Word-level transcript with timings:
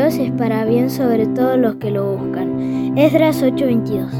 Es 0.00 0.30
para 0.32 0.64
bien 0.64 0.88
sobre 0.90 1.26
todos 1.26 1.58
los 1.58 1.74
que 1.76 1.90
lo 1.90 2.16
buscan. 2.16 2.96
Esdras 2.96 3.42
8:22 3.42 4.10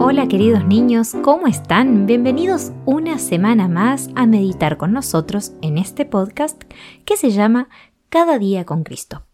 Hola 0.00 0.28
queridos 0.28 0.64
niños, 0.64 1.14
¿cómo 1.24 1.48
están? 1.48 2.06
Bienvenidos 2.06 2.70
una 2.86 3.18
semana 3.18 3.66
más 3.66 4.08
a 4.14 4.24
meditar 4.24 4.76
con 4.76 4.92
nosotros 4.92 5.52
en 5.62 5.76
este 5.76 6.04
podcast 6.06 6.62
que 7.04 7.16
se 7.16 7.32
llama 7.32 7.68
Cada 8.08 8.38
día 8.38 8.64
con 8.64 8.84
Cristo. 8.84 9.26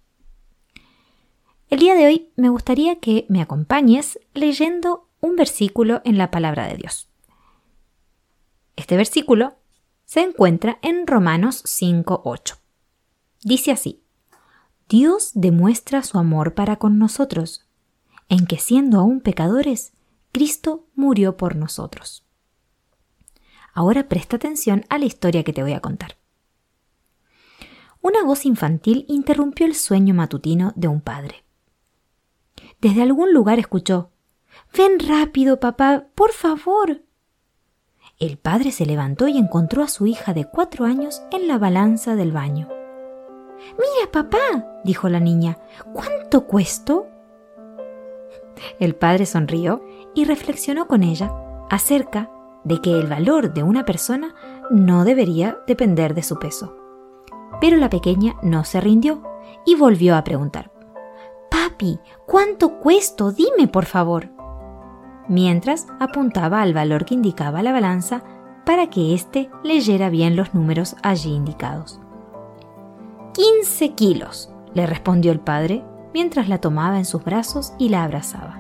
El 1.69 1.79
día 1.79 1.95
de 1.95 2.07
hoy 2.07 2.31
me 2.37 2.49
gustaría 2.49 3.01
que 3.01 3.27
me 3.29 3.43
acompañes 3.43 4.19
leyendo 4.33 5.11
un 5.21 5.37
versículo 5.37 6.01
en 6.07 6.17
la 6.17 6.31
palabra 6.31 6.67
de 6.67 6.77
Dios. 6.79 7.11
Este 8.77 8.97
versículo 8.97 9.60
se 10.11 10.23
encuentra 10.23 10.81
en 10.83 11.07
Romanos 11.07 11.63
5.8. 11.63 12.57
Dice 13.45 13.71
así, 13.71 14.03
Dios 14.89 15.31
demuestra 15.35 16.03
su 16.03 16.19
amor 16.19 16.55
para 16.55 16.81
con 16.81 16.99
nosotros, 16.99 17.65
en 18.29 18.49
que 18.49 18.59
siendo 18.59 18.99
aún 18.99 19.21
pecadores, 19.21 19.93
Cristo 20.33 20.89
murió 20.97 21.37
por 21.37 21.55
nosotros. 21.55 22.27
Ahora 23.73 24.09
presta 24.09 24.35
atención 24.35 24.85
a 24.89 24.99
la 24.99 25.05
historia 25.05 25.45
que 25.45 25.53
te 25.53 25.63
voy 25.63 25.75
a 25.75 25.81
contar. 25.81 26.17
Una 28.01 28.25
voz 28.25 28.47
infantil 28.47 29.05
interrumpió 29.07 29.65
el 29.65 29.77
sueño 29.77 30.13
matutino 30.13 30.73
de 30.75 30.89
un 30.89 31.03
padre. 31.03 31.45
Desde 32.81 33.03
algún 33.03 33.33
lugar 33.33 33.61
escuchó 33.61 34.11
Ven 34.77 34.99
rápido, 34.99 35.61
papá, 35.61 36.09
por 36.17 36.33
favor. 36.33 37.05
El 38.21 38.37
padre 38.37 38.71
se 38.71 38.85
levantó 38.85 39.29
y 39.29 39.39
encontró 39.39 39.83
a 39.83 39.89
su 39.89 40.07
hija 40.07 40.35
de 40.35 40.45
cuatro 40.45 40.85
años 40.85 41.23
en 41.33 41.49
la 41.49 41.57
balanza 41.57 42.17
del 42.17 42.33
baño. 42.33 42.69
Mira, 43.79 44.13
papá, 44.13 44.79
dijo 44.85 45.09
la 45.09 45.21
niña, 45.21 45.57
¿cuánto 45.95 46.47
cuesto? 46.47 47.07
El 48.79 48.95
padre 48.95 49.25
sonrió 49.25 49.83
y 50.15 50.27
reflexionó 50.27 50.87
con 50.87 51.03
ella 51.03 51.33
acerca 51.71 52.31
de 52.63 52.83
que 52.83 52.91
el 52.91 53.07
valor 53.07 53.55
de 53.55 53.63
una 53.63 53.87
persona 53.87 54.35
no 54.69 55.05
debería 55.05 55.59
depender 55.67 56.13
de 56.13 56.23
su 56.23 56.39
peso. 56.39 56.77
Pero 57.59 57.79
la 57.79 57.89
pequeña 57.89 58.37
no 58.43 58.65
se 58.65 58.83
rindió 58.83 59.23
y 59.65 59.77
volvió 59.77 60.15
a 60.15 60.25
preguntar. 60.25 60.71
Papi, 61.51 61.99
¿cuánto 62.27 62.81
cuesto? 62.81 63.33
Dime, 63.33 63.67
por 63.67 63.87
favor 63.87 64.40
mientras 65.31 65.87
apuntaba 66.01 66.61
al 66.61 66.75
valor 66.75 67.05
que 67.05 67.15
indicaba 67.15 67.63
la 67.63 67.73
balanza 67.73 68.25
para 68.67 68.91
que 68.91 69.15
éste 69.15 69.49
leyera 69.63 70.11
bien 70.11 70.35
los 70.35 70.55
números 70.55 70.97
allí 71.03 71.33
indicados. 71.33 72.01
15 73.35 73.95
kilos, 73.95 74.51
le 74.75 74.87
respondió 74.87 75.31
el 75.31 75.39
padre 75.39 75.85
mientras 76.13 76.49
la 76.49 76.59
tomaba 76.59 76.99
en 76.99 77.05
sus 77.05 77.23
brazos 77.23 77.73
y 77.79 77.91
la 77.91 78.03
abrazaba. 78.03 78.59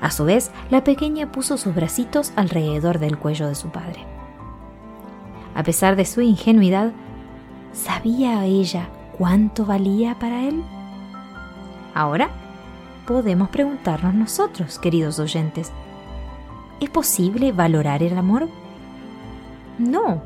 A 0.00 0.10
su 0.10 0.24
vez, 0.24 0.50
la 0.70 0.82
pequeña 0.84 1.30
puso 1.30 1.58
sus 1.58 1.74
bracitos 1.74 2.32
alrededor 2.34 2.98
del 2.98 3.18
cuello 3.18 3.46
de 3.46 3.54
su 3.54 3.68
padre. 3.68 4.06
A 5.54 5.62
pesar 5.62 5.96
de 5.96 6.06
su 6.06 6.22
ingenuidad, 6.22 6.92
¿sabía 7.72 8.42
ella 8.46 8.88
cuánto 9.18 9.66
valía 9.66 10.18
para 10.18 10.44
él? 10.44 10.62
Ahora 11.94 12.30
podemos 13.06 13.48
preguntarnos 13.48 14.14
nosotros, 14.14 14.78
queridos 14.78 15.18
oyentes. 15.18 15.72
¿Es 16.80 16.90
posible 16.90 17.52
valorar 17.52 18.02
el 18.02 18.18
amor? 18.18 18.48
No, 19.78 20.22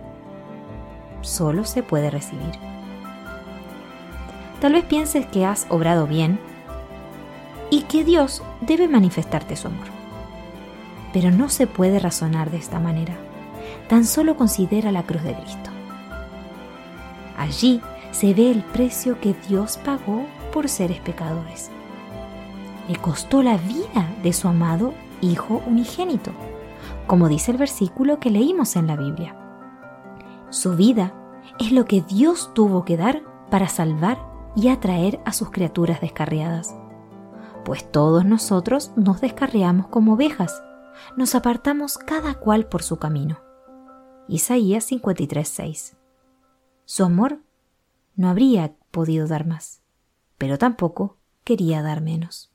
solo 1.21 1.65
se 1.65 1.83
puede 1.83 2.11
recibir. 2.11 2.53
Tal 4.61 4.73
vez 4.73 4.85
pienses 4.85 5.27
que 5.27 5.45
has 5.45 5.67
obrado 5.69 6.07
bien 6.07 6.41
y 7.71 7.83
que 7.83 8.03
Dios 8.03 8.43
debe 8.61 8.89
manifestarte 8.89 9.57
su 9.57 9.69
amor. 9.69 9.87
Pero 11.13 11.31
no 11.31 11.49
se 11.49 11.67
puede 11.67 11.99
razonar 11.99 12.51
de 12.51 12.59
esta 12.59 12.81
manera. 12.81 13.15
Tan 13.89 14.05
solo 14.05 14.37
considera 14.37 14.93
la 14.93 15.03
cruz 15.03 15.23
de 15.23 15.35
Cristo. 15.35 15.71
Allí 17.37 17.81
se 18.13 18.35
ve 18.35 18.51
el 18.51 18.63
precio 18.63 19.21
que 19.21 19.35
Dios 19.49 19.79
pagó 19.79 20.25
por 20.53 20.69
seres 20.69 21.01
pecadores 21.01 21.71
le 22.89 22.97
costó 22.97 23.43
la 23.43 23.57
vida 23.57 24.09
de 24.23 24.33
su 24.33 24.49
amado 24.49 24.95
Hijo 25.23 25.63
unigénito, 25.67 26.31
como 27.07 27.29
dice 27.29 27.51
el 27.51 27.59
versículo 27.59 28.21
que 28.21 28.31
leímos 28.31 28.77
en 28.77 28.87
la 28.87 28.97
Biblia. 28.97 29.37
Su 30.49 30.77
vida 30.77 31.15
es 31.59 31.73
lo 31.73 31.85
que 31.85 32.01
Dios 32.01 32.53
tuvo 32.55 32.85
que 32.85 32.97
dar 32.97 33.23
para 33.51 33.69
salvar 33.69 34.19
y 34.57 34.69
atraer 34.69 35.21
a 35.25 35.33
sus 35.33 35.51
criaturas 35.51 36.01
descarriadas. 36.01 36.75
Pues 37.65 37.91
todos 37.91 38.25
nosotros 38.25 38.93
nos 38.97 39.21
descarriamos 39.21 39.89
como 39.89 40.15
ovejas, 40.15 40.63
nos 41.17 41.35
apartamos 41.35 41.99
cada 41.99 42.35
cual 42.35 42.67
por 42.67 42.83
su 42.83 42.97
camino. 42.99 43.39
Isaías 44.29 44.91
53:6. 44.91 45.97
Su 46.85 47.05
amor 47.05 47.41
no 48.17 48.29
habría 48.29 48.75
podido 48.91 49.27
dar 49.27 49.47
más, 49.47 49.83
pero 50.39 50.57
tampoco 50.59 51.19
quería 51.45 51.83
dar 51.83 52.01
menos. 52.01 52.50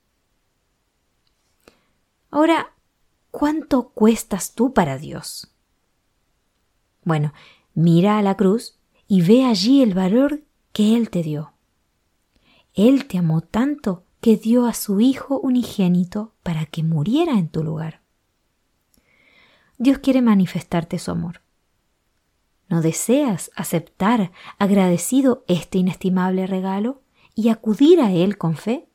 Ahora, 2.31 2.73
¿cuánto 3.31 3.89
cuestas 3.89 4.53
tú 4.53 4.73
para 4.73 4.97
Dios? 4.97 5.53
Bueno, 7.03 7.33
mira 7.73 8.17
a 8.17 8.21
la 8.21 8.35
cruz 8.35 8.79
y 9.07 9.21
ve 9.21 9.45
allí 9.45 9.81
el 9.81 9.93
valor 9.93 10.43
que 10.73 10.95
Él 10.95 11.09
te 11.09 11.23
dio. 11.23 11.53
Él 12.73 13.07
te 13.07 13.17
amó 13.17 13.41
tanto 13.41 14.03
que 14.19 14.37
dio 14.37 14.65
a 14.65 14.73
su 14.73 14.99
Hijo 14.99 15.39
unigénito 15.39 16.33
para 16.43 16.65
que 16.65 16.83
muriera 16.83 17.33
en 17.33 17.47
tu 17.47 17.63
lugar. 17.63 18.01
Dios 19.77 19.99
quiere 19.99 20.21
manifestarte 20.21 20.99
su 20.99 21.11
amor. 21.11 21.41
¿No 22.67 22.81
deseas 22.81 23.51
aceptar 23.55 24.31
agradecido 24.57 25.43
este 25.47 25.77
inestimable 25.77 26.47
regalo 26.47 27.03
y 27.35 27.49
acudir 27.49 28.01
a 28.01 28.11
Él 28.11 28.37
con 28.37 28.55
fe? 28.55 28.89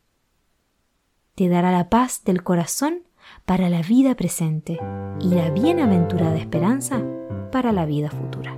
Te 1.35 1.49
dará 1.49 1.71
la 1.71 1.89
paz 1.89 2.25
del 2.25 2.43
corazón 2.43 3.05
para 3.45 3.69
la 3.69 3.83
vida 3.83 4.15
presente 4.15 4.79
y 5.21 5.29
la 5.29 5.51
bienaventurada 5.51 6.37
esperanza 6.37 7.03
para 7.51 7.73
la 7.73 7.87
vida 7.87 8.11
futura. 8.11 8.57